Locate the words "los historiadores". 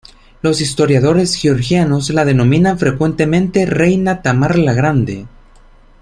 0.41-1.35